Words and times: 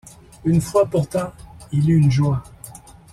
Une 0.45 0.61
fois 0.61 0.87
pourtant 0.87 1.31
il 1.71 1.87
eut 1.91 1.97
une 1.99 2.09
joie. 2.09 2.43